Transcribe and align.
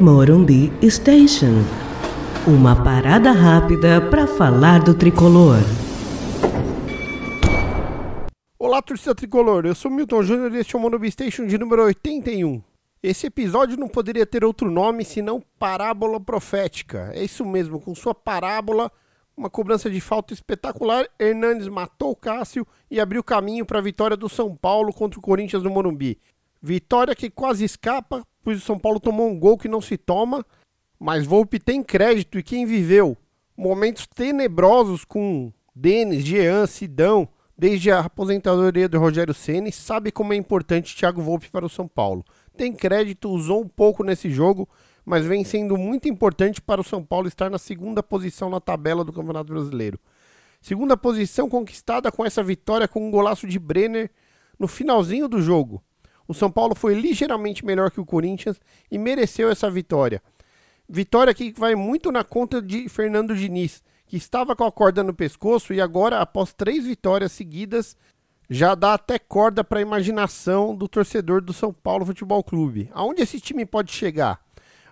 Morumbi 0.00 0.72
Station. 0.90 1.62
Uma 2.48 2.82
parada 2.82 3.30
rápida 3.30 4.00
para 4.00 4.26
falar 4.26 4.82
do 4.82 4.92
tricolor. 4.92 5.58
Olá, 8.58 8.82
torcida 8.82 9.14
tricolor. 9.14 9.64
Eu 9.64 9.74
sou 9.74 9.90
Milton 9.90 10.22
Júnior 10.24 10.52
e 10.52 10.58
este 10.58 10.74
é 10.74 10.78
o 10.78 10.82
Morumbi 10.82 11.08
Station 11.12 11.46
de 11.46 11.56
número 11.56 11.84
81. 11.84 12.60
Esse 13.00 13.28
episódio 13.28 13.78
não 13.78 13.86
poderia 13.86 14.26
ter 14.26 14.44
outro 14.44 14.68
nome 14.68 15.04
senão 15.04 15.40
Parábola 15.60 16.18
Profética. 16.18 17.12
É 17.14 17.22
isso 17.22 17.44
mesmo, 17.44 17.80
com 17.80 17.94
sua 17.94 18.14
parábola, 18.14 18.90
uma 19.36 19.48
cobrança 19.48 19.88
de 19.88 20.00
falta 20.00 20.34
espetacular, 20.34 21.06
Hernandes 21.20 21.68
matou 21.68 22.10
o 22.10 22.16
Cássio 22.16 22.66
e 22.90 22.98
abriu 23.00 23.22
caminho 23.22 23.64
para 23.64 23.78
a 23.78 23.82
vitória 23.82 24.16
do 24.16 24.28
São 24.28 24.56
Paulo 24.56 24.92
contra 24.92 25.20
o 25.20 25.22
Corinthians 25.22 25.62
no 25.62 25.70
Morumbi. 25.70 26.18
Vitória 26.60 27.14
que 27.14 27.30
quase 27.30 27.64
escapa, 27.64 28.26
pois 28.44 28.58
o 28.58 28.64
São 28.64 28.78
Paulo 28.78 29.00
tomou 29.00 29.28
um 29.28 29.38
gol 29.38 29.56
que 29.56 29.66
não 29.66 29.80
se 29.80 29.96
toma, 29.96 30.44
mas 31.00 31.26
Volpe 31.26 31.58
tem 31.58 31.82
crédito 31.82 32.38
e 32.38 32.42
quem 32.42 32.66
viveu 32.66 33.16
momentos 33.56 34.06
tenebrosos 34.06 35.04
com 35.04 35.52
Denis, 35.74 36.24
Jean, 36.24 36.66
Sidão, 36.66 37.28
desde 37.56 37.90
a 37.90 38.00
aposentadoria 38.00 38.88
do 38.88 38.98
Rogério 38.98 39.32
Ceni, 39.32 39.72
sabe 39.72 40.12
como 40.12 40.32
é 40.32 40.36
importante 40.36 40.94
Thiago 40.94 41.22
Volpe 41.22 41.48
para 41.50 41.64
o 41.64 41.70
São 41.70 41.88
Paulo. 41.88 42.24
Tem 42.56 42.72
crédito, 42.72 43.30
usou 43.30 43.62
um 43.62 43.68
pouco 43.68 44.04
nesse 44.04 44.28
jogo, 44.30 44.68
mas 45.04 45.24
vem 45.24 45.44
sendo 45.44 45.76
muito 45.76 46.08
importante 46.08 46.60
para 46.60 46.80
o 46.80 46.84
São 46.84 47.02
Paulo 47.02 47.28
estar 47.28 47.50
na 47.50 47.58
segunda 47.58 48.02
posição 48.02 48.50
na 48.50 48.60
tabela 48.60 49.04
do 49.04 49.12
Campeonato 49.12 49.52
Brasileiro. 49.52 49.98
Segunda 50.60 50.96
posição 50.96 51.48
conquistada 51.48 52.10
com 52.10 52.24
essa 52.24 52.42
vitória 52.42 52.88
com 52.88 53.06
um 53.06 53.10
golaço 53.10 53.46
de 53.46 53.58
Brenner 53.58 54.10
no 54.58 54.66
finalzinho 54.66 55.28
do 55.28 55.40
jogo. 55.40 55.82
O 56.26 56.34
São 56.34 56.50
Paulo 56.50 56.74
foi 56.74 56.94
ligeiramente 56.94 57.64
melhor 57.64 57.90
que 57.90 58.00
o 58.00 58.06
Corinthians 58.06 58.60
e 58.90 58.98
mereceu 58.98 59.50
essa 59.50 59.70
vitória. 59.70 60.22
Vitória 60.88 61.34
que 61.34 61.52
vai 61.56 61.74
muito 61.74 62.12
na 62.12 62.24
conta 62.24 62.60
de 62.60 62.88
Fernando 62.88 63.34
Diniz, 63.34 63.82
que 64.06 64.16
estava 64.16 64.54
com 64.54 64.64
a 64.64 64.72
corda 64.72 65.02
no 65.02 65.14
pescoço 65.14 65.72
e 65.72 65.80
agora, 65.80 66.20
após 66.20 66.52
três 66.52 66.86
vitórias 66.86 67.32
seguidas, 67.32 67.96
já 68.48 68.74
dá 68.74 68.94
até 68.94 69.18
corda 69.18 69.64
para 69.64 69.78
a 69.78 69.82
imaginação 69.82 70.74
do 70.74 70.86
torcedor 70.86 71.40
do 71.40 71.52
São 71.52 71.72
Paulo 71.72 72.04
Futebol 72.04 72.42
Clube. 72.44 72.90
Aonde 72.92 73.22
esse 73.22 73.40
time 73.40 73.64
pode 73.64 73.92
chegar? 73.92 74.40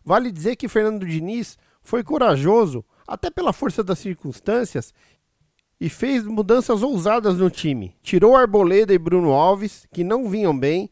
Vale 0.04 0.32
dizer 0.32 0.56
que 0.56 0.68
Fernando 0.68 1.06
Diniz 1.06 1.58
foi 1.82 2.02
corajoso, 2.02 2.84
até 3.06 3.30
pela 3.30 3.52
força 3.52 3.84
das 3.84 3.98
circunstâncias, 3.98 4.94
e 5.80 5.88
fez 5.88 6.24
mudanças 6.24 6.82
ousadas 6.82 7.36
no 7.36 7.50
time. 7.50 7.94
Tirou 8.02 8.36
Arboleda 8.36 8.94
e 8.94 8.98
Bruno 8.98 9.32
Alves, 9.32 9.86
que 9.92 10.04
não 10.04 10.28
vinham 10.28 10.56
bem, 10.56 10.88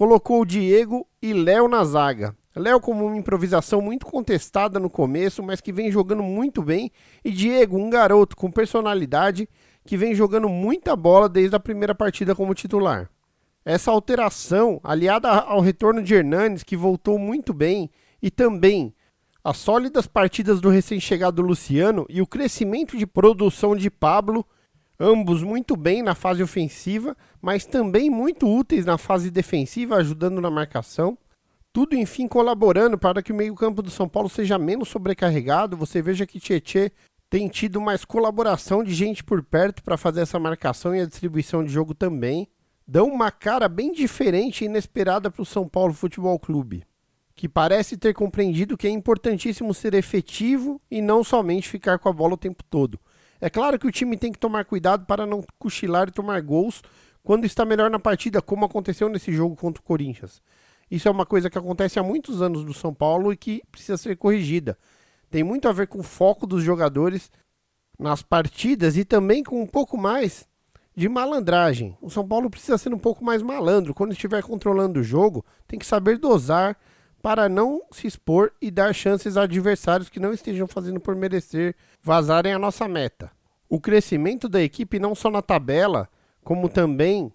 colocou 0.00 0.46
Diego 0.46 1.06
e 1.20 1.34
Léo 1.34 1.68
na 1.68 1.84
zaga. 1.84 2.34
Léo 2.56 2.80
como 2.80 3.04
uma 3.04 3.18
improvisação 3.18 3.82
muito 3.82 4.06
contestada 4.06 4.80
no 4.80 4.88
começo, 4.88 5.42
mas 5.42 5.60
que 5.60 5.70
vem 5.70 5.92
jogando 5.92 6.22
muito 6.22 6.62
bem, 6.62 6.90
e 7.22 7.30
Diego, 7.30 7.76
um 7.76 7.90
garoto 7.90 8.34
com 8.34 8.50
personalidade, 8.50 9.46
que 9.84 9.98
vem 9.98 10.14
jogando 10.14 10.48
muita 10.48 10.96
bola 10.96 11.28
desde 11.28 11.54
a 11.54 11.60
primeira 11.60 11.94
partida 11.94 12.34
como 12.34 12.54
titular. 12.54 13.10
Essa 13.62 13.90
alteração, 13.90 14.80
aliada 14.82 15.28
ao 15.28 15.60
retorno 15.60 16.02
de 16.02 16.14
Hernanes, 16.14 16.62
que 16.62 16.78
voltou 16.78 17.18
muito 17.18 17.52
bem, 17.52 17.90
e 18.22 18.30
também 18.30 18.94
as 19.44 19.58
sólidas 19.58 20.06
partidas 20.06 20.62
do 20.62 20.70
recém-chegado 20.70 21.42
Luciano 21.42 22.06
e 22.08 22.22
o 22.22 22.26
crescimento 22.26 22.96
de 22.96 23.06
produção 23.06 23.76
de 23.76 23.90
Pablo, 23.90 24.46
ambos 25.00 25.42
muito 25.42 25.74
bem 25.76 26.02
na 26.02 26.14
fase 26.14 26.42
ofensiva, 26.42 27.16
mas 27.40 27.64
também 27.64 28.10
muito 28.10 28.46
úteis 28.46 28.84
na 28.84 28.98
fase 28.98 29.30
defensiva, 29.30 29.96
ajudando 29.96 30.42
na 30.42 30.50
marcação. 30.50 31.16
Tudo, 31.72 31.96
enfim, 31.96 32.28
colaborando 32.28 32.98
para 32.98 33.22
que 33.22 33.32
o 33.32 33.34
meio-campo 33.34 33.80
do 33.80 33.90
São 33.90 34.06
Paulo 34.06 34.28
seja 34.28 34.58
menos 34.58 34.88
sobrecarregado. 34.88 35.76
Você 35.76 36.02
veja 36.02 36.26
que 36.26 36.38
Tietê 36.38 36.92
tem 37.30 37.48
tido 37.48 37.80
mais 37.80 38.04
colaboração 38.04 38.84
de 38.84 38.92
gente 38.92 39.24
por 39.24 39.42
perto 39.42 39.82
para 39.82 39.96
fazer 39.96 40.20
essa 40.20 40.38
marcação 40.38 40.94
e 40.94 41.00
a 41.00 41.06
distribuição 41.06 41.64
de 41.64 41.72
jogo 41.72 41.94
também. 41.94 42.48
Dão 42.86 43.06
uma 43.06 43.30
cara 43.30 43.68
bem 43.68 43.92
diferente 43.92 44.62
e 44.62 44.64
inesperada 44.66 45.30
para 45.30 45.40
o 45.40 45.46
São 45.46 45.66
Paulo 45.68 45.94
Futebol 45.94 46.38
Clube, 46.40 46.84
que 47.36 47.48
parece 47.48 47.96
ter 47.96 48.12
compreendido 48.12 48.76
que 48.76 48.88
é 48.88 48.90
importantíssimo 48.90 49.72
ser 49.72 49.94
efetivo 49.94 50.82
e 50.90 51.00
não 51.00 51.22
somente 51.22 51.68
ficar 51.68 52.00
com 52.00 52.08
a 52.08 52.12
bola 52.12 52.34
o 52.34 52.36
tempo 52.36 52.64
todo. 52.68 52.98
É 53.40 53.48
claro 53.48 53.78
que 53.78 53.86
o 53.86 53.92
time 53.92 54.16
tem 54.16 54.30
que 54.30 54.38
tomar 54.38 54.64
cuidado 54.64 55.06
para 55.06 55.26
não 55.26 55.42
cochilar 55.58 56.08
e 56.08 56.12
tomar 56.12 56.40
gols 56.42 56.82
quando 57.22 57.44
está 57.44 57.64
melhor 57.64 57.90
na 57.90 57.98
partida, 57.98 58.42
como 58.42 58.64
aconteceu 58.64 59.08
nesse 59.08 59.32
jogo 59.32 59.56
contra 59.56 59.80
o 59.80 59.84
Corinthians. 59.84 60.42
Isso 60.90 61.08
é 61.08 61.10
uma 61.10 61.24
coisa 61.24 61.48
que 61.48 61.56
acontece 61.56 61.98
há 61.98 62.02
muitos 62.02 62.42
anos 62.42 62.64
do 62.64 62.74
São 62.74 62.92
Paulo 62.92 63.32
e 63.32 63.36
que 63.36 63.62
precisa 63.70 63.96
ser 63.96 64.16
corrigida. 64.16 64.76
Tem 65.30 65.44
muito 65.44 65.68
a 65.68 65.72
ver 65.72 65.86
com 65.86 66.00
o 66.00 66.02
foco 66.02 66.46
dos 66.46 66.62
jogadores 66.64 67.30
nas 67.98 68.22
partidas 68.22 68.96
e 68.96 69.04
também 69.04 69.44
com 69.44 69.62
um 69.62 69.66
pouco 69.66 69.96
mais 69.96 70.48
de 70.96 71.08
malandragem. 71.08 71.96
O 72.00 72.10
São 72.10 72.26
Paulo 72.26 72.50
precisa 72.50 72.76
ser 72.76 72.92
um 72.92 72.98
pouco 72.98 73.24
mais 73.24 73.42
malandro. 73.42 73.94
Quando 73.94 74.12
estiver 74.12 74.42
controlando 74.42 75.00
o 75.00 75.04
jogo, 75.04 75.44
tem 75.66 75.78
que 75.78 75.86
saber 75.86 76.18
dosar 76.18 76.76
para 77.22 77.48
não 77.48 77.82
se 77.90 78.06
expor 78.06 78.52
e 78.60 78.70
dar 78.70 78.94
chances 78.94 79.36
a 79.36 79.42
adversários 79.42 80.08
que 80.08 80.20
não 80.20 80.32
estejam 80.32 80.66
fazendo 80.66 81.00
por 81.00 81.14
merecer 81.14 81.74
vazarem 82.02 82.52
a 82.52 82.58
nossa 82.58 82.88
meta. 82.88 83.30
O 83.68 83.80
crescimento 83.80 84.48
da 84.48 84.62
equipe 84.62 84.98
não 84.98 85.14
só 85.14 85.30
na 85.30 85.42
tabela, 85.42 86.08
como 86.42 86.68
também 86.68 87.32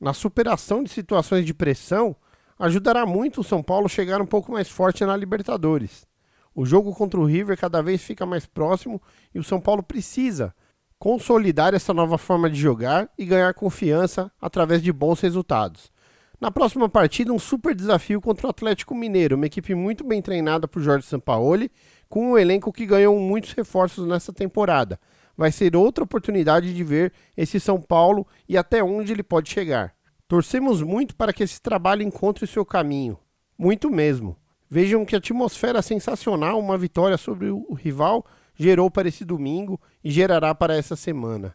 na 0.00 0.12
superação 0.12 0.82
de 0.82 0.90
situações 0.90 1.44
de 1.46 1.54
pressão, 1.54 2.14
ajudará 2.58 3.06
muito 3.06 3.40
o 3.40 3.44
São 3.44 3.62
Paulo 3.62 3.86
a 3.86 3.88
chegar 3.88 4.20
um 4.20 4.26
pouco 4.26 4.52
mais 4.52 4.68
forte 4.68 5.04
na 5.04 5.16
Libertadores. 5.16 6.06
O 6.54 6.66
jogo 6.66 6.94
contra 6.94 7.20
o 7.20 7.24
River 7.24 7.56
cada 7.56 7.80
vez 7.80 8.02
fica 8.02 8.26
mais 8.26 8.44
próximo 8.44 9.00
e 9.32 9.38
o 9.38 9.44
São 9.44 9.60
Paulo 9.60 9.82
precisa 9.82 10.52
consolidar 10.98 11.74
essa 11.74 11.94
nova 11.94 12.18
forma 12.18 12.50
de 12.50 12.58
jogar 12.60 13.08
e 13.16 13.24
ganhar 13.24 13.54
confiança 13.54 14.32
através 14.40 14.82
de 14.82 14.92
bons 14.92 15.20
resultados. 15.20 15.92
Na 16.40 16.52
próxima 16.52 16.88
partida, 16.88 17.32
um 17.32 17.38
super 17.38 17.74
desafio 17.74 18.20
contra 18.20 18.46
o 18.46 18.50
Atlético 18.50 18.94
Mineiro, 18.94 19.34
uma 19.34 19.46
equipe 19.46 19.74
muito 19.74 20.04
bem 20.04 20.22
treinada 20.22 20.68
por 20.68 20.80
Jorge 20.80 21.04
Sampaoli, 21.04 21.70
com 22.08 22.32
um 22.32 22.38
elenco 22.38 22.72
que 22.72 22.86
ganhou 22.86 23.18
muitos 23.18 23.52
reforços 23.52 24.06
nessa 24.06 24.32
temporada. 24.32 25.00
Vai 25.36 25.50
ser 25.50 25.74
outra 25.74 26.04
oportunidade 26.04 26.72
de 26.72 26.84
ver 26.84 27.12
esse 27.36 27.58
São 27.58 27.80
Paulo 27.80 28.26
e 28.48 28.56
até 28.56 28.82
onde 28.82 29.12
ele 29.12 29.22
pode 29.22 29.50
chegar. 29.50 29.92
Torcemos 30.28 30.80
muito 30.80 31.16
para 31.16 31.32
que 31.32 31.42
esse 31.42 31.60
trabalho 31.60 32.02
encontre 32.02 32.44
o 32.44 32.48
seu 32.48 32.64
caminho. 32.64 33.18
Muito 33.58 33.90
mesmo. 33.90 34.36
Vejam 34.70 35.04
que 35.04 35.16
atmosfera 35.16 35.82
sensacional 35.82 36.60
uma 36.60 36.78
vitória 36.78 37.16
sobre 37.16 37.50
o 37.50 37.72
rival 37.72 38.24
gerou 38.58 38.90
para 38.90 39.08
esse 39.08 39.24
domingo 39.24 39.80
e 40.02 40.10
gerará 40.10 40.54
para 40.54 40.76
essa 40.76 40.96
semana. 40.96 41.54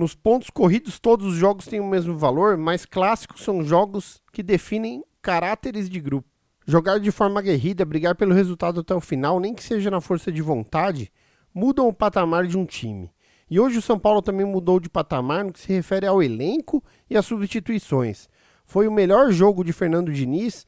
Nos 0.00 0.14
pontos 0.14 0.48
corridos, 0.48 0.98
todos 0.98 1.26
os 1.26 1.34
jogos 1.34 1.66
têm 1.66 1.78
o 1.78 1.86
mesmo 1.86 2.16
valor, 2.16 2.56
mas 2.56 2.86
clássicos 2.86 3.42
são 3.42 3.62
jogos 3.62 4.22
que 4.32 4.42
definem 4.42 5.04
caráteres 5.20 5.90
de 5.90 6.00
grupo. 6.00 6.26
Jogar 6.66 6.98
de 6.98 7.10
forma 7.10 7.38
aguerrida, 7.38 7.84
brigar 7.84 8.14
pelo 8.14 8.32
resultado 8.32 8.80
até 8.80 8.94
o 8.94 9.00
final, 9.02 9.38
nem 9.38 9.52
que 9.52 9.62
seja 9.62 9.90
na 9.90 10.00
força 10.00 10.32
de 10.32 10.40
vontade, 10.40 11.12
mudam 11.52 11.86
o 11.86 11.92
patamar 11.92 12.46
de 12.46 12.56
um 12.56 12.64
time. 12.64 13.12
E 13.50 13.60
hoje 13.60 13.76
o 13.76 13.82
São 13.82 13.98
Paulo 13.98 14.22
também 14.22 14.46
mudou 14.46 14.80
de 14.80 14.88
patamar 14.88 15.44
no 15.44 15.52
que 15.52 15.60
se 15.60 15.70
refere 15.70 16.06
ao 16.06 16.22
elenco 16.22 16.82
e 17.10 17.14
às 17.14 17.26
substituições. 17.26 18.26
Foi 18.64 18.88
o 18.88 18.92
melhor 18.92 19.30
jogo 19.30 19.62
de 19.62 19.74
Fernando 19.74 20.10
Diniz 20.10 20.66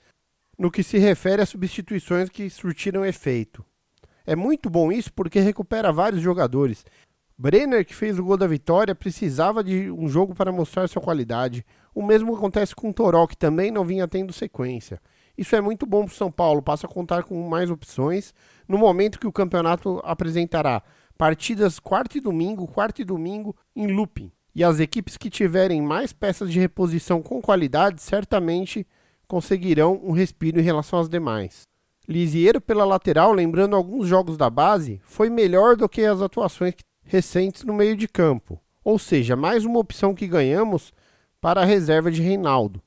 no 0.58 0.70
que 0.70 0.82
se 0.82 0.98
refere 0.98 1.40
às 1.40 1.48
substituições 1.48 2.28
que 2.28 2.50
surtiram 2.50 3.02
efeito. 3.02 3.64
É 4.26 4.36
muito 4.36 4.68
bom 4.68 4.92
isso 4.92 5.10
porque 5.10 5.40
recupera 5.40 5.90
vários 5.90 6.20
jogadores. 6.20 6.84
Brenner, 7.42 7.84
que 7.84 7.92
fez 7.92 8.20
o 8.20 8.24
gol 8.24 8.36
da 8.36 8.46
vitória, 8.46 8.94
precisava 8.94 9.64
de 9.64 9.90
um 9.90 10.08
jogo 10.08 10.32
para 10.32 10.52
mostrar 10.52 10.86
sua 10.86 11.02
qualidade. 11.02 11.66
O 11.92 12.00
mesmo 12.00 12.36
acontece 12.36 12.72
com 12.72 12.90
o 12.90 12.92
Toró, 12.92 13.26
que 13.26 13.36
também 13.36 13.68
não 13.68 13.84
vinha 13.84 14.06
tendo 14.06 14.32
sequência. 14.32 15.00
Isso 15.36 15.56
é 15.56 15.60
muito 15.60 15.84
bom 15.84 16.04
para 16.04 16.12
o 16.12 16.16
São 16.16 16.30
Paulo, 16.30 16.62
passa 16.62 16.86
a 16.86 16.88
contar 16.88 17.24
com 17.24 17.48
mais 17.48 17.68
opções 17.68 18.32
no 18.68 18.78
momento 18.78 19.18
que 19.18 19.26
o 19.26 19.32
campeonato 19.32 20.00
apresentará 20.04 20.84
partidas 21.18 21.80
quarto 21.80 22.16
e 22.16 22.20
domingo, 22.20 22.64
quarto 22.68 23.02
e 23.02 23.04
domingo 23.04 23.56
em 23.74 23.88
looping. 23.88 24.30
E 24.54 24.62
as 24.62 24.78
equipes 24.78 25.16
que 25.16 25.28
tiverem 25.28 25.82
mais 25.82 26.12
peças 26.12 26.48
de 26.48 26.60
reposição 26.60 27.20
com 27.20 27.42
qualidade 27.42 28.02
certamente 28.02 28.86
conseguirão 29.26 30.00
um 30.04 30.12
respiro 30.12 30.60
em 30.60 30.62
relação 30.62 31.00
às 31.00 31.08
demais. 31.08 31.62
Lisieiro 32.08 32.60
pela 32.60 32.84
lateral, 32.84 33.32
lembrando 33.32 33.74
alguns 33.74 34.06
jogos 34.06 34.36
da 34.36 34.48
base, 34.48 35.00
foi 35.02 35.28
melhor 35.28 35.74
do 35.74 35.88
que 35.88 36.04
as 36.04 36.22
atuações 36.22 36.74
recentes 37.04 37.64
no 37.64 37.74
meio 37.74 37.96
de 37.96 38.06
campo. 38.08 38.60
Ou 38.84 38.98
seja, 38.98 39.36
mais 39.36 39.64
uma 39.64 39.78
opção 39.78 40.14
que 40.14 40.26
ganhamos 40.26 40.92
para 41.40 41.62
a 41.62 41.64
reserva 41.64 42.10
de 42.10 42.22
Reinaldo, 42.22 42.82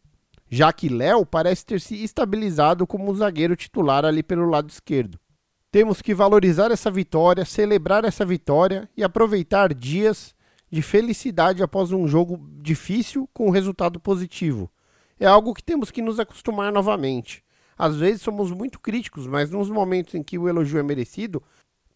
já 0.49 0.71
que 0.71 0.89
Léo 0.89 1.25
parece 1.25 1.65
ter 1.65 1.79
se 1.79 2.03
estabilizado 2.03 2.85
como 2.87 3.13
zagueiro 3.15 3.55
titular 3.55 4.05
ali 4.05 4.23
pelo 4.23 4.49
lado 4.49 4.69
esquerdo. 4.69 5.19
Temos 5.71 6.01
que 6.01 6.13
valorizar 6.13 6.71
essa 6.71 6.89
vitória, 6.89 7.43
celebrar 7.43 8.05
essa 8.05 8.25
vitória 8.25 8.89
e 8.95 9.03
aproveitar 9.03 9.73
dias 9.73 10.33
de 10.71 10.81
felicidade 10.81 11.61
após 11.61 11.91
um 11.91 12.07
jogo 12.07 12.47
difícil 12.61 13.29
com 13.33 13.47
um 13.47 13.51
resultado 13.51 13.99
positivo. 13.99 14.71
É 15.19 15.25
algo 15.25 15.53
que 15.53 15.63
temos 15.63 15.91
que 15.91 16.01
nos 16.01 16.19
acostumar 16.19 16.71
novamente. 16.71 17.43
Às 17.77 17.97
vezes 17.97 18.21
somos 18.21 18.51
muito 18.51 18.79
críticos, 18.79 19.27
mas 19.27 19.49
nos 19.51 19.69
momentos 19.69 20.15
em 20.15 20.23
que 20.23 20.37
o 20.37 20.47
elogio 20.47 20.79
é 20.79 20.83
merecido, 20.83 21.43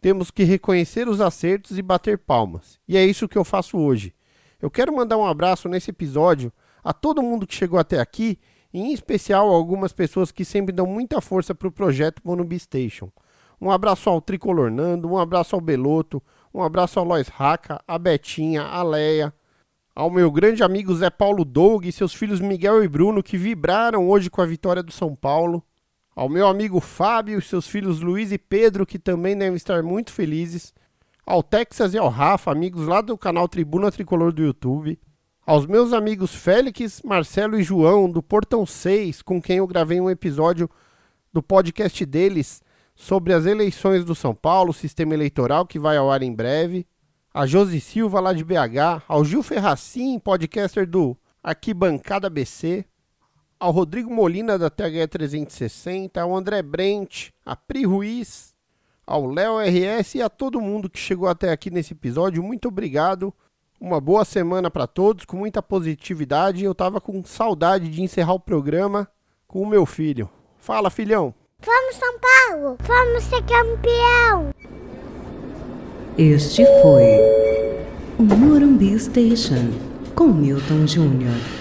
temos 0.01 0.31
que 0.31 0.44
reconhecer 0.44 1.07
os 1.07 1.22
acertos 1.22 1.78
e 1.78 1.81
bater 1.81 2.18
palmas. 2.18 2.80
E 2.88 2.98
é 2.98 3.06
isso 3.06 3.28
que 3.28 3.38
eu 3.38 3.44
faço 3.44 3.78
hoje. 3.78 4.13
Eu 4.62 4.69
quero 4.69 4.96
mandar 4.96 5.18
um 5.18 5.25
abraço 5.25 5.68
nesse 5.68 5.92
episódio 5.92 6.51
a 6.84 6.94
todo 6.94 7.22
mundo 7.22 7.46
que 7.46 7.56
chegou 7.56 7.80
até 7.80 8.00
aqui, 8.00 8.40
e 8.74 8.80
em 8.80 8.94
especial 8.94 9.50
a 9.50 9.56
algumas 9.56 9.92
pessoas 9.92 10.31
que 10.31 10.46
sempre 10.46 10.72
dão 10.72 10.86
muita 10.86 11.19
força 11.19 11.54
para 11.54 11.68
o 11.68 11.72
projeto 11.72 12.22
Monubi 12.24 12.60
Station. 12.60 13.12
Um 13.60 13.72
abraço 13.72 14.10
ao 14.10 14.22
Tricolor 14.22 14.72
Nando, 14.72 15.10
um 15.10 15.18
abraço 15.18 15.56
ao 15.56 15.62
Beloto, 15.62 16.22
um 16.54 16.63
abraço 16.63 17.00
ao 17.00 17.06
Lois 17.06 17.28
Raca, 17.28 17.81
a 17.88 17.98
Betinha, 17.98 18.63
a 18.63 18.81
Leia, 18.84 19.34
ao 19.94 20.10
meu 20.10 20.31
grande 20.31 20.63
amigo 20.63 20.96
Zé 20.96 21.10
Paulo 21.10 21.44
Doug 21.44 21.86
e 21.86 21.92
seus 21.92 22.13
filhos 22.13 22.40
Miguel 22.40 22.84
e 22.84 22.88
Bruno 22.88 23.22
que 23.22 23.38
vibraram 23.38 24.07
hoje 24.07 24.30
com 24.30 24.42
a 24.42 24.46
vitória 24.46 24.81
do 24.81 24.94
São 24.94 25.13
Paulo, 25.13 25.62
ao 26.15 26.27
meu 26.27 26.47
amigo 26.47 26.79
Fábio 26.79 27.39
e 27.39 27.41
seus 27.41 27.67
filhos 27.67 28.01
Luiz 28.01 28.31
e 28.31 28.38
Pedro 28.38 28.85
que 28.85 29.00
também 29.00 29.38
devem 29.38 29.56
estar 29.56 29.83
muito 29.83 30.11
felizes, 30.11 30.73
ao 31.25 31.44
Texas 31.44 31.94
e 31.94 31.97
ao 31.97 32.09
Rafa, 32.09 32.51
amigos 32.51 32.88
lá 32.88 33.01
do 33.01 33.17
canal 33.17 33.47
Tribuna 33.47 33.91
Tricolor 33.91 34.31
do 34.31 34.41
YouTube, 34.41 35.00
aos 35.45 35.65
meus 35.65 35.94
amigos 35.94 36.33
Félix, 36.33 37.01
Marcelo 37.03 37.59
e 37.59 37.63
João 37.63 38.09
do 38.09 38.21
Portão 38.21 38.65
6, 38.65 39.21
com 39.21 39.41
quem 39.41 39.57
eu 39.57 39.67
gravei 39.67 40.00
um 40.00 40.09
episódio 40.09 40.69
do 41.31 41.41
podcast 41.41 42.06
deles 42.06 42.62
sobre 42.95 43.33
as 43.33 43.45
eleições 43.45 44.03
do 44.03 44.13
São 44.13 44.35
Paulo, 44.35 44.73
sistema 44.73 45.13
eleitoral 45.13 45.65
que 45.65 45.79
vai 45.79 45.97
ao 45.97 46.12
ar 46.12 46.21
em 46.21 46.33
breve. 46.33 46.85
A 47.33 47.45
Josi 47.45 47.79
Silva 47.79 48.19
lá 48.19 48.33
de 48.33 48.44
BH, 48.44 49.03
ao 49.07 49.23
Gil 49.23 49.41
Ferracin, 49.41 50.19
podcaster 50.19 50.85
do 50.85 51.15
Arquibancada 51.41 52.29
BC, 52.29 52.85
ao 53.59 53.71
Rodrigo 53.71 54.09
Molina 54.09 54.57
da 54.57 54.69
THE 54.69 55.06
360, 55.06 56.21
ao 56.21 56.35
André 56.35 56.61
Brent, 56.61 57.31
a 57.45 57.56
Pri 57.56 57.85
Ruiz, 57.85 58.56
ao 59.06 59.25
Léo 59.25 59.59
RS 59.59 60.15
e 60.15 60.21
a 60.21 60.29
todo 60.29 60.61
mundo 60.61 60.89
que 60.89 61.00
chegou 61.00 61.27
até 61.27 61.51
aqui 61.51 61.69
nesse 61.69 61.94
episódio. 61.94 62.41
Muito 62.41 62.69
obrigado. 62.69 63.33
Uma 63.81 64.00
boa 64.00 64.23
semana 64.23 64.69
para 64.69 64.88
todos, 64.88 65.25
com 65.25 65.38
muita 65.38 65.61
positividade. 65.61 66.63
Eu 66.63 66.75
tava 66.75 67.01
com 67.01 67.23
saudade 67.25 67.89
de 67.89 68.01
encerrar 68.01 68.33
o 68.33 68.39
programa 68.39 69.07
com 69.47 69.62
o 69.62 69.67
meu 69.67 69.85
filho. 69.85 70.29
Fala, 70.57 70.89
filhão. 70.89 71.33
Vamos 71.62 71.95
São 71.95 72.19
Paulo, 72.19 72.77
vamos 72.81 73.23
ser 73.23 73.41
campeão. 73.44 74.53
Este 76.17 76.65
foi 76.81 77.17
o 78.17 78.23
Morumbi 78.23 78.97
Station 79.00 79.71
com 80.15 80.27
Milton 80.27 80.85
Júnior. 80.85 81.58